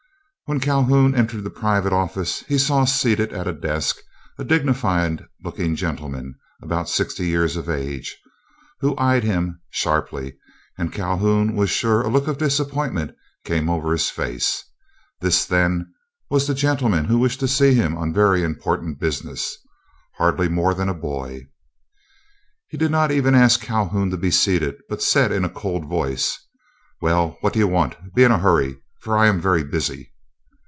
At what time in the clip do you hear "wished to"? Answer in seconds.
17.17-17.47